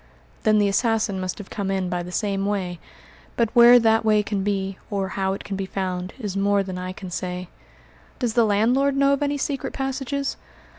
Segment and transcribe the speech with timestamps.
[0.41, 2.79] "Then the assassin must have come in by the same way;
[3.37, 6.79] but where that way can be, or how it can be found, is more than
[6.79, 7.49] I can say."
[8.17, 10.37] "Does the landlord know of any secret passages?"